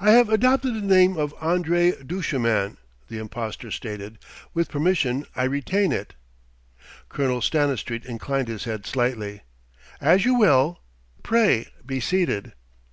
[0.00, 4.18] "I have adopted the name of André Duchemin," the impostor stated.
[4.52, 6.14] "With permission I retain it."
[7.08, 9.42] Colonel Stanistreet inclined his head slightly.
[10.00, 10.80] "As you will.
[11.22, 12.54] Pray be seated."